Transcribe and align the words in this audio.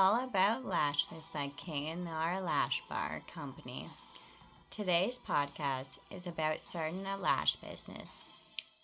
All 0.00 0.22
About 0.22 0.64
Lashes 0.64 1.28
by 1.34 1.50
K&R 1.56 2.40
Lash 2.40 2.84
Bar 2.88 3.20
Company. 3.26 3.88
Today's 4.70 5.18
podcast 5.18 5.98
is 6.12 6.28
about 6.28 6.60
starting 6.60 7.04
a 7.04 7.16
lash 7.16 7.56
business. 7.56 8.22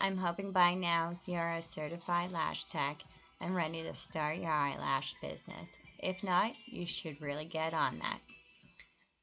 I'm 0.00 0.18
hoping 0.18 0.50
by 0.50 0.74
now 0.74 1.16
you're 1.24 1.52
a 1.52 1.62
certified 1.62 2.32
lash 2.32 2.64
tech 2.64 3.00
and 3.40 3.54
ready 3.54 3.84
to 3.84 3.94
start 3.94 4.38
your 4.38 4.50
eyelash 4.50 5.14
business. 5.22 5.70
If 6.00 6.24
not, 6.24 6.52
you 6.66 6.84
should 6.84 7.20
really 7.20 7.44
get 7.44 7.74
on 7.74 8.00
that. 8.00 8.18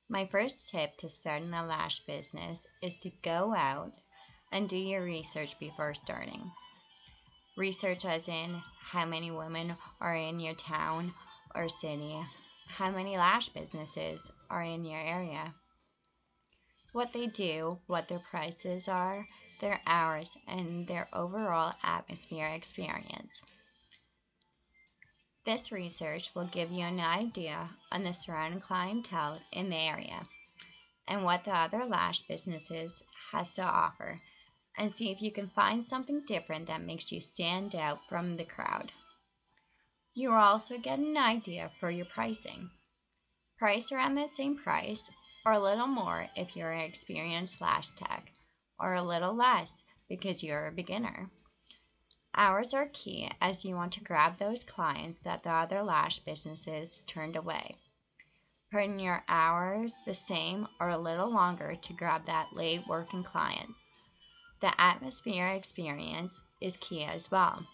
My 0.08 0.28
first 0.28 0.70
tip 0.70 0.96
to 1.00 1.10
starting 1.10 1.54
a 1.54 1.66
lash 1.66 2.00
business 2.05 2.68
is 2.82 2.96
to 3.00 3.12
go 3.21 3.54
out 3.54 3.92
and 4.54 4.70
do 4.70 4.78
your 4.78 5.04
research 5.04 5.60
before 5.60 5.94
starting. 5.94 6.54
Research 7.58 8.05
as 8.05 8.30
in 8.30 8.64
how 8.80 9.04
many 9.05 9.30
women 9.30 9.76
are 10.00 10.16
in 10.16 10.39
your 10.39 10.55
town 10.55 11.14
or 11.55 11.70
city, 11.70 12.19
how 12.68 12.91
many 12.91 13.18
lash 13.18 13.50
businesses 13.50 14.32
are 14.50 14.64
in 14.64 14.86
your 14.86 15.00
area, 15.00 15.54
what 16.92 17.14
they 17.14 17.28
do, 17.28 17.79
what 17.87 18.07
their 18.07 18.19
prices 18.19 18.87
are, 18.87 19.28
their 19.59 19.79
hours, 19.86 20.37
and 20.47 20.87
their 20.87 21.07
overall 21.14 21.73
atmosphere 21.83 22.47
experience. 22.47 23.42
This 25.43 25.71
research 25.71 26.36
will 26.36 26.45
give 26.45 26.71
you 26.71 26.86
an 26.86 27.00
idea 27.00 27.70
on 27.92 28.04
the 28.04 28.14
surrounding 28.14 28.59
clientele 28.59 29.39
in 29.51 29.70
the 29.70 29.75
area 29.75 30.28
and 31.07 31.23
what 31.23 31.43
the 31.43 31.56
other 31.56 31.86
lash 31.86 32.22
businesses 32.22 33.03
has 33.31 33.53
to 33.56 33.64
offer 33.64 34.22
and 34.78 34.94
see 34.94 35.11
if 35.11 35.22
you 35.22 35.31
can 35.31 35.50
find 35.50 35.83
something 35.83 36.23
different 36.25 36.67
that 36.67 36.81
makes 36.81 37.11
you 37.11 37.20
stand 37.20 37.75
out 37.75 38.00
from 38.08 38.38
the 38.38 38.45
crowd. 38.45 38.92
You 40.14 40.31
will 40.31 40.38
also 40.38 40.78
get 40.78 41.00
an 41.00 41.16
idea 41.16 41.72
for 41.80 41.89
your 41.89 42.06
pricing. 42.06 42.70
Price 43.58 43.94
around 43.94 44.16
the 44.16 44.28
same 44.28 44.58
price 44.58 45.09
or 45.45 45.54
a 45.54 45.59
little 45.59 45.88
more 45.88 46.30
if 46.36 46.56
you're 46.56 46.73
an 46.73 46.81
experienced 46.81 47.62
lash 47.62 47.92
tech, 47.92 48.30
or 48.78 48.94
a 48.94 49.02
little 49.02 49.34
less 49.34 49.86
because 50.09 50.44
you're 50.44 50.67
a 50.67 50.72
beginner. 50.72 51.32
Hours 52.36 52.73
are 52.73 52.89
key 52.89 53.32
as 53.39 53.64
you 53.64 53.76
want 53.76 53.94
to 53.94 54.04
grab 54.04 54.38
those 54.38 54.66
clients 54.66 55.17
that 55.20 55.44
the 55.44 55.52
other 55.52 55.82
lash 55.82 56.20
businesses 56.20 57.02
turned 57.08 57.38
away. 57.38 57.78
Putting 58.70 59.00
your 59.00 59.23
hours 59.30 59.95
the 60.06 60.14
same 60.14 60.67
or 60.80 60.89
a 60.89 60.98
little 60.98 61.30
longer 61.30 61.76
to 61.76 61.94
grab 61.94 62.26
that 62.26 62.54
late 62.54 62.86
working 62.86 63.23
clients. 63.23 63.88
The 64.59 64.73
atmosphere 64.80 65.48
experience 65.48 66.42
is 66.59 66.76
key 66.76 67.06
as 67.06 67.32
well. 67.32 67.66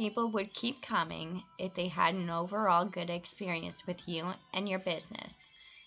People 0.00 0.28
would 0.28 0.54
keep 0.54 0.80
coming 0.80 1.44
if 1.58 1.74
they 1.74 1.88
had 1.88 2.14
an 2.14 2.30
overall 2.30 2.86
good 2.86 3.10
experience 3.10 3.86
with 3.86 4.08
you 4.08 4.32
and 4.54 4.66
your 4.66 4.78
business. 4.78 5.36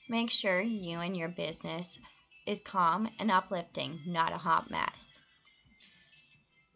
Make 0.07 0.29
sure 0.29 0.61
you 0.61 0.99
and 0.99 1.17
your 1.17 1.29
business 1.29 1.97
is 2.45 2.61
calm 2.61 3.09
and 3.17 3.31
uplifting, 3.31 4.01
not 4.05 4.31
a 4.31 4.37
hot 4.37 4.69
mess. 4.69 5.17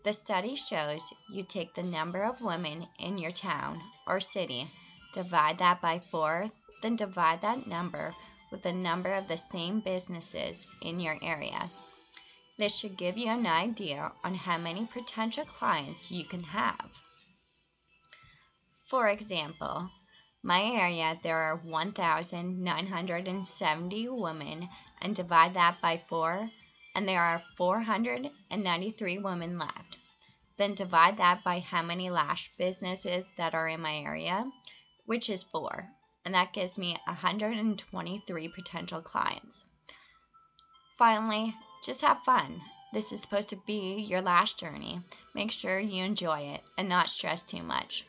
The 0.03 0.13
study 0.13 0.55
shows 0.55 1.13
you 1.29 1.43
take 1.43 1.75
the 1.75 1.83
number 1.83 2.23
of 2.23 2.41
women 2.41 2.87
in 2.97 3.19
your 3.19 3.29
town 3.29 3.83
or 4.07 4.19
city, 4.19 4.67
divide 5.13 5.59
that 5.59 5.79
by 5.79 5.99
four, 5.99 6.49
then 6.81 6.95
divide 6.95 7.41
that 7.41 7.67
number 7.67 8.15
with 8.49 8.63
the 8.63 8.73
number 8.73 9.13
of 9.13 9.27
the 9.27 9.37
same 9.37 9.79
businesses 9.79 10.65
in 10.81 10.99
your 10.99 11.19
area. 11.21 11.69
This 12.57 12.75
should 12.75 12.97
give 12.97 13.15
you 13.15 13.29
an 13.29 13.45
idea 13.45 14.11
on 14.23 14.33
how 14.33 14.57
many 14.57 14.87
potential 14.87 15.45
clients 15.45 16.09
you 16.09 16.25
can 16.25 16.41
have. 16.41 17.03
For 18.87 19.09
example, 19.09 19.91
my 20.41 20.63
area 20.63 21.19
there 21.21 21.39
are 21.39 21.57
1,970 21.57 24.07
women 24.07 24.69
and 25.01 25.13
divide 25.13 25.55
that 25.55 25.81
by 25.81 25.97
4 26.07 26.49
and 26.95 27.05
there 27.05 27.21
are 27.21 27.43
493 27.57 29.17
women 29.17 29.59
left. 29.59 29.97
Then 30.55 30.73
divide 30.73 31.17
that 31.17 31.43
by 31.43 31.59
how 31.59 31.81
many 31.81 32.09
lash 32.09 32.49
businesses 32.57 33.29
that 33.35 33.53
are 33.53 33.67
in 33.67 33.81
my 33.81 33.97
area, 33.97 34.49
which 35.05 35.29
is 35.29 35.43
4, 35.43 35.91
and 36.23 36.33
that 36.33 36.53
gives 36.53 36.77
me 36.77 36.95
123 37.07 38.47
potential 38.47 39.01
clients. 39.01 39.65
Finally, 40.97 41.53
just 41.83 41.99
have 42.01 42.23
fun. 42.23 42.61
This 42.93 43.11
is 43.11 43.21
supposed 43.21 43.49
to 43.49 43.57
be 43.67 43.99
your 43.99 44.21
last 44.21 44.57
journey. 44.57 45.01
Make 45.33 45.51
sure 45.51 45.77
you 45.77 46.05
enjoy 46.05 46.39
it 46.39 46.63
and 46.77 46.87
not 46.87 47.09
stress 47.09 47.43
too 47.43 47.63
much. 47.63 48.05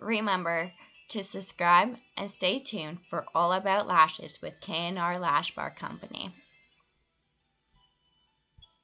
Remember 0.00 0.72
to 1.08 1.22
subscribe 1.22 1.96
and 2.16 2.30
stay 2.30 2.58
tuned 2.58 3.04
for 3.06 3.26
All 3.34 3.52
About 3.52 3.86
Lashes 3.86 4.40
with 4.42 4.60
K&R 4.60 5.18
Lash 5.18 5.54
Bar 5.54 5.70
Company. 5.70 6.30